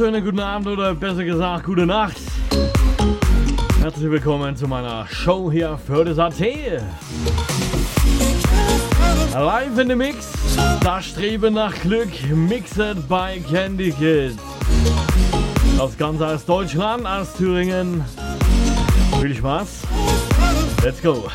[0.00, 2.16] wunderschönen guten Abend oder besser gesagt gute Nacht.
[3.82, 6.40] Herzlich willkommen zu meiner Show hier für das AT.
[9.34, 10.32] Live in the Mix,
[10.82, 14.38] das Streben nach Glück, mixed by Candy Kid.
[15.76, 18.02] Das Ganze aus Deutschland, aus Thüringen.
[19.20, 19.82] Viel Spaß.
[20.82, 21.28] Let's go.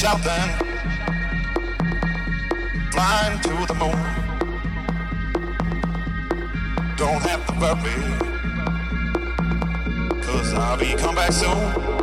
[0.00, 0.50] Shouting,
[2.90, 4.00] flying to the moon.
[6.96, 8.29] Don't have to worry,
[10.54, 11.99] I'll be come back soon.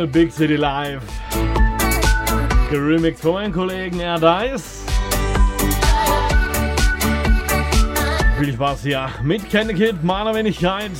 [0.00, 1.02] Jawohl, Big City Live.
[2.70, 4.84] Geremixed von meinem Kollegen Air Dice.
[8.38, 10.92] Viel Spaß hier mit Candy Kid, meiner Wenigkeit.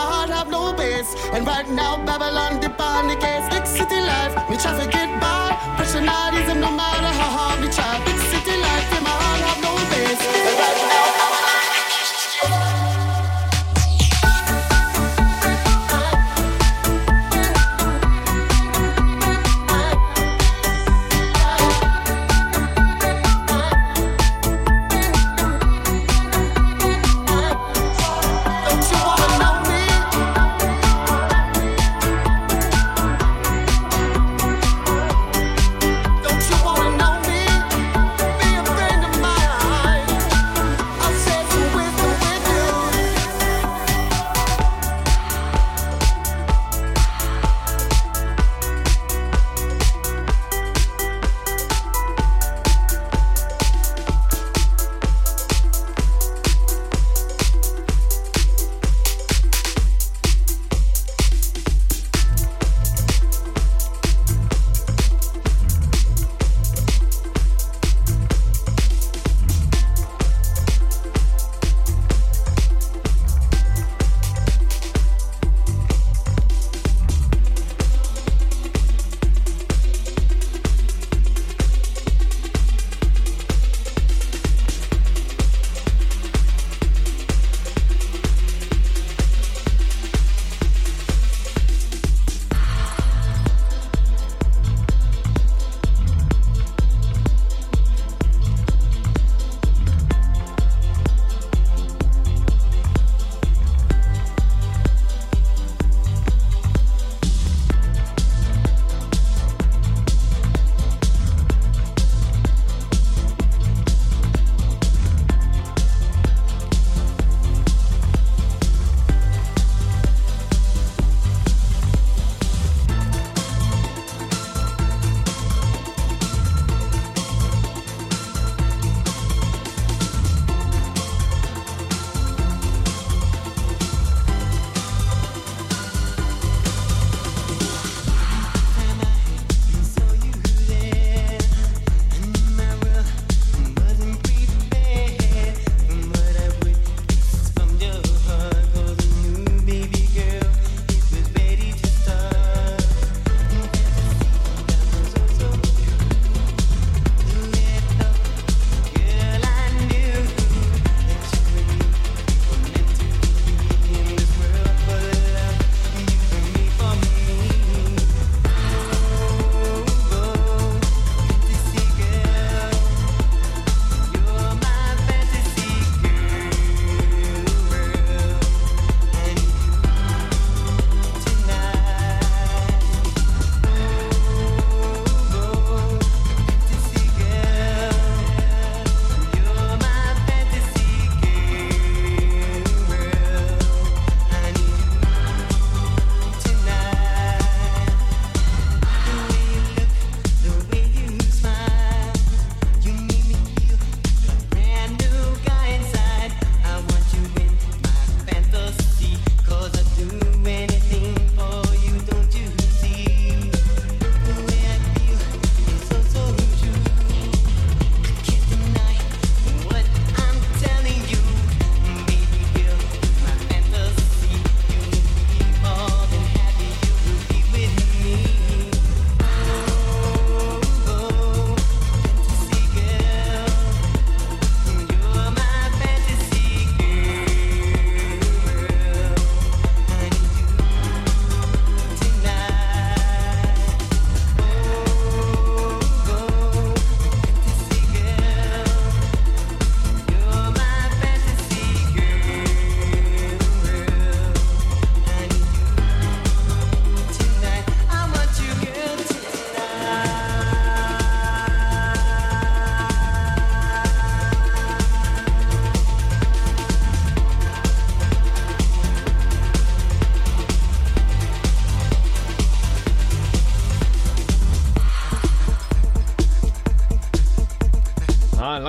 [0.00, 1.14] my heart have no base.
[1.34, 3.08] And right now, Babylon, the on
[3.50, 4.34] big city life.
[4.48, 5.19] Me traffic it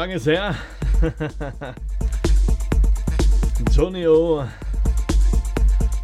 [0.02, 0.56] lange ist her.
[3.72, 4.44] Johnny O.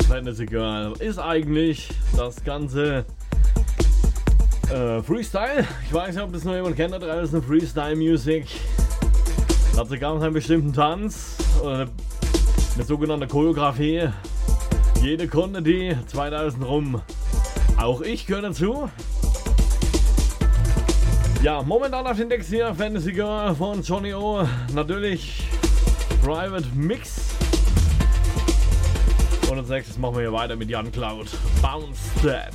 [0.08, 3.06] Fantasy Girl ist eigentlich das ganze
[4.70, 5.66] äh, Freestyle.
[5.84, 7.42] Ich weiß nicht, ob das noch jemand kennt da draußen.
[7.42, 8.46] Freestyle Music.
[9.76, 11.90] Dazu gab es einen bestimmten Tanz oder eine,
[12.76, 14.10] eine sogenannte Choreografie.
[15.02, 17.02] Jede konnte die 2000 rum.
[17.78, 18.92] Auch ich gehöre dazu.
[21.44, 24.44] Ja, momentan auf den Decks hier Fantasy Girl von Johnny O.
[24.74, 25.44] Natürlich
[26.24, 27.36] Private Mix.
[29.50, 31.28] Und als nächstes machen wir hier weiter mit Jan Cloud.
[31.62, 32.54] Bounce That.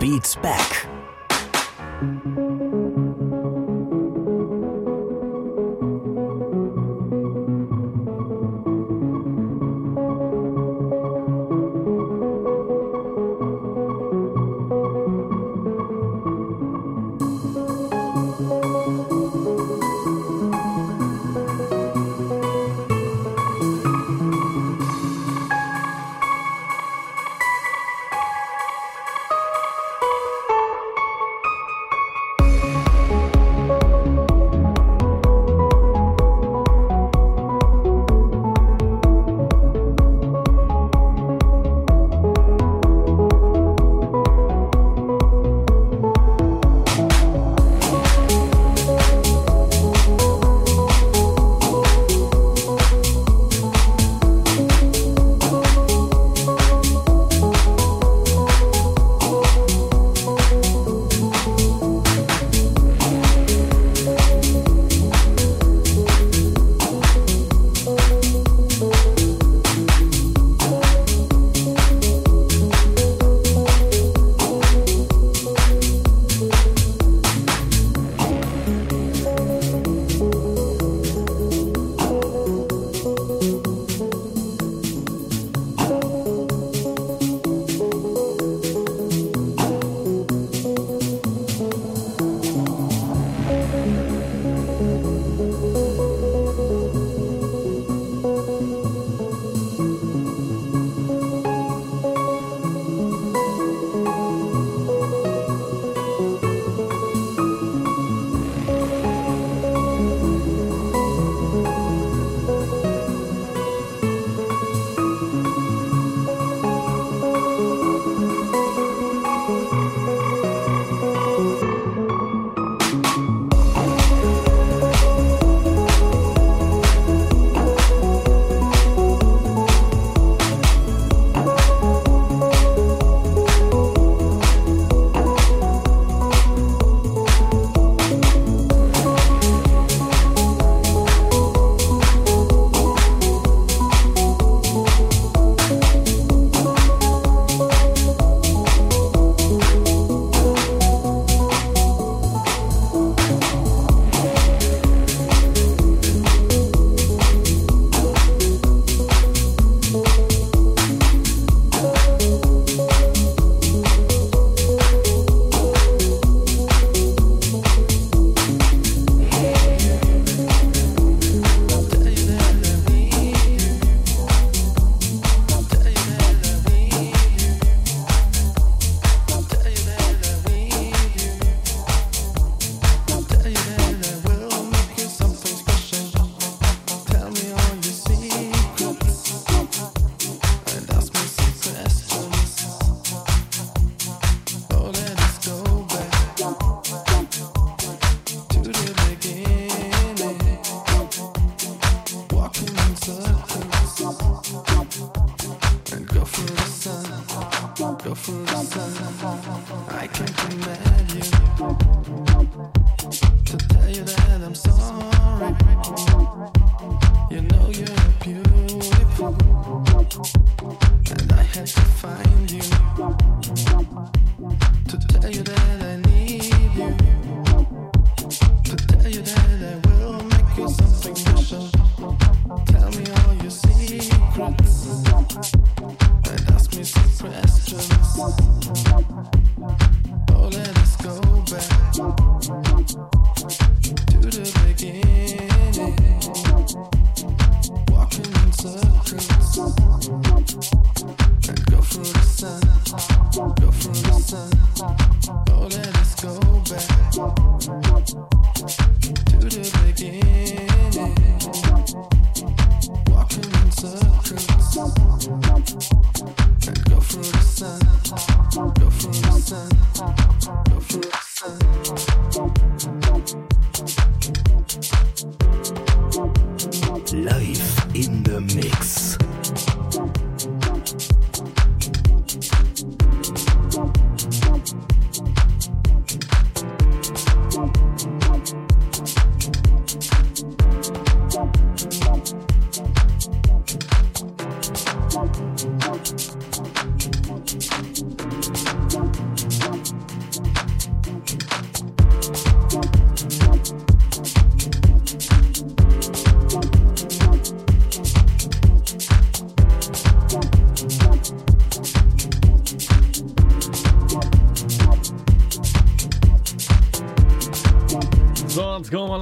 [0.00, 0.79] Beats back.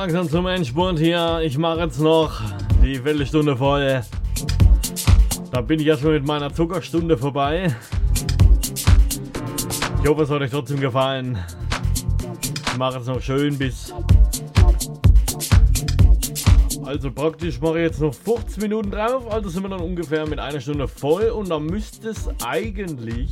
[0.09, 1.41] Langsam zum Endspurt hier.
[1.43, 2.41] Ich mache jetzt noch
[2.83, 4.01] die Viertelstunde voll.
[5.53, 7.77] Da bin ich erstmal mit meiner Zuckerstunde vorbei.
[10.03, 11.37] Ich hoffe, es hat euch trotzdem gefallen.
[12.41, 13.93] Ich mache es noch schön bis.
[16.87, 20.39] Also praktisch mache ich jetzt noch 15 Minuten drauf, also sind wir dann ungefähr mit
[20.39, 23.29] einer Stunde voll und dann müsste es eigentlich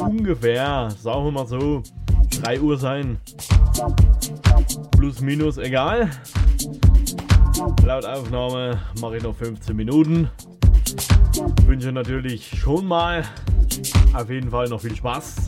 [0.00, 1.82] ungefähr, sagen wir mal so,
[2.42, 3.18] 3 Uhr sein.
[4.98, 6.10] Plus, minus, egal.
[7.84, 10.28] Laut Aufnahme mache ich noch 15 Minuten.
[11.66, 13.22] Wünsche natürlich schon mal
[14.12, 15.47] auf jeden Fall noch viel Spaß.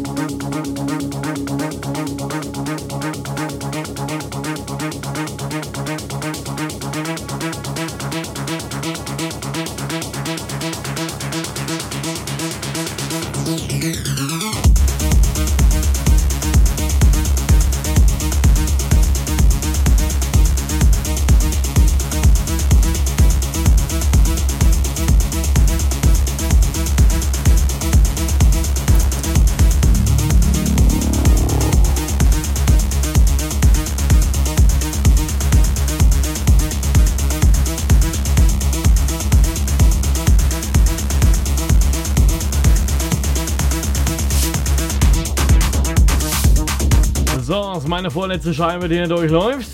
[48.11, 49.69] vorletzte Scheibe, die hier durchläuft.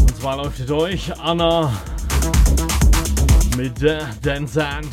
[0.00, 1.72] Und zwar läuft hier durch Anna
[3.56, 4.88] mit der Dance Sand.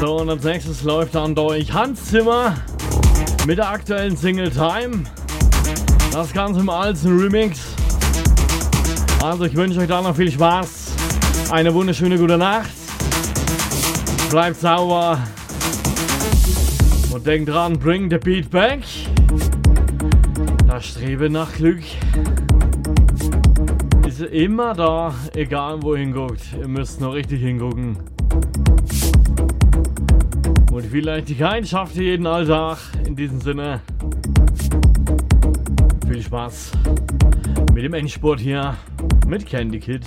[0.00, 2.56] So, und als nächstes läuft dann durch Hans Zimmer
[3.46, 5.04] mit der aktuellen Single Time.
[6.10, 7.60] Das Ganze im alten Remix.
[9.22, 10.68] Also, ich wünsche euch da noch viel Spaß.
[11.50, 12.70] Eine wunderschöne gute Nacht.
[14.30, 15.18] Bleibt sauber.
[17.14, 18.80] Und denk dran, bring the beat back.
[20.66, 21.84] Das Streben nach Glück
[24.04, 26.40] ist immer da, egal wo hinguckt.
[26.58, 27.98] Ihr müsst nur richtig hingucken.
[30.72, 32.78] Und viel Leichtigkeit schafft ihr jeden Alltag.
[33.06, 33.80] In diesem Sinne,
[36.08, 36.72] viel Spaß
[37.72, 38.76] mit dem Endsport hier
[39.28, 40.02] mit Candy Kid.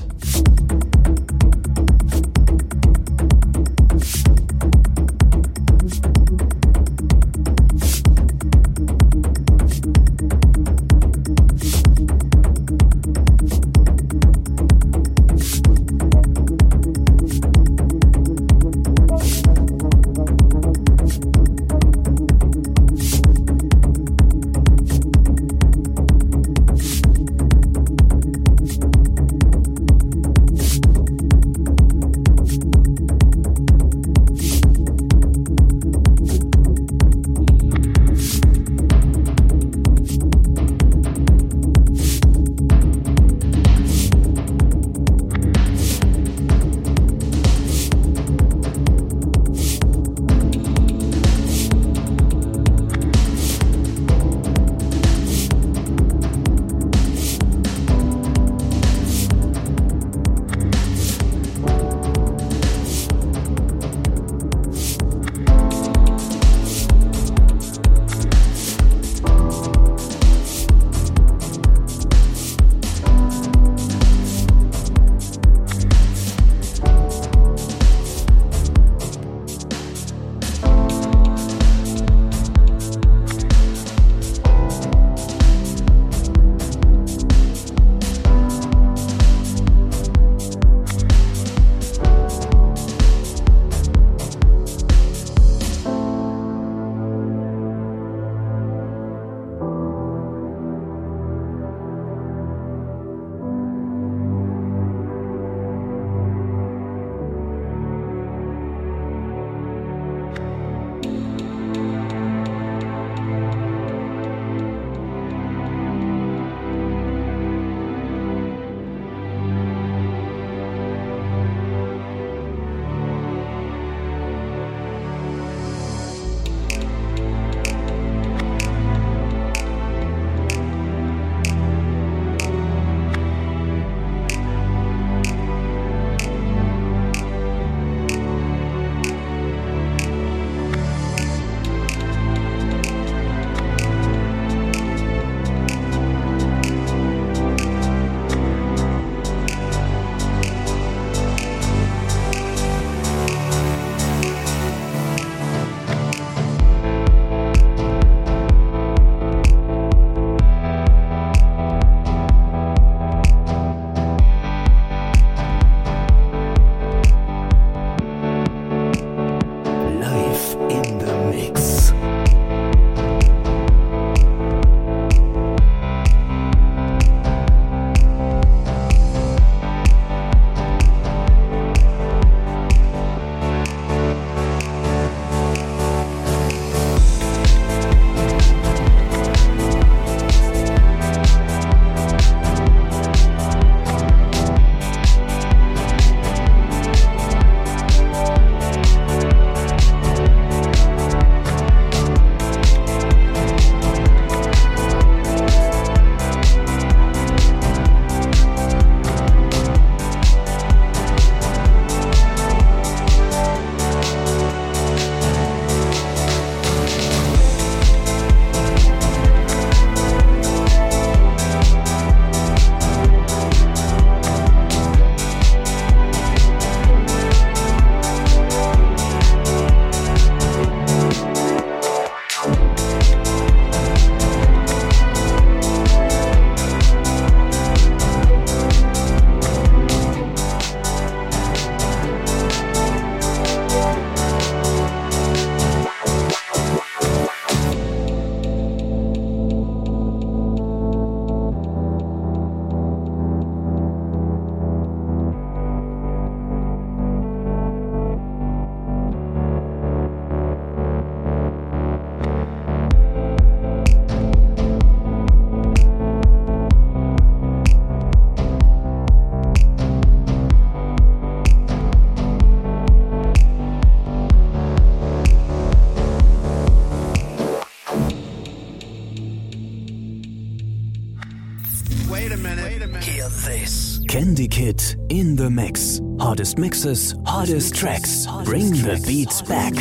[286.38, 288.27] Hardest mixes, hardest tracks.
[288.45, 289.73] Bring the beats back.